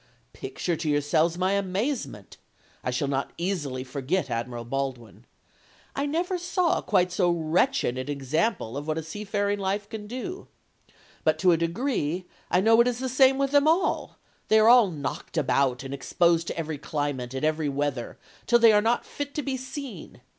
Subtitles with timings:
[0.33, 2.37] Picture to yourselves my amazement:
[2.83, 5.25] I shall not easily forget Admiral Baldwin.
[5.95, 10.07] I never saw quite so wretched an example of what a sea faring life can
[10.07, 10.47] do;
[11.23, 14.17] but to a degree, I know it is the same with them all:
[14.47, 18.71] they are all knocked about, and exposed to every climate, and every weather, till they
[18.73, 20.21] are not fit to be seen.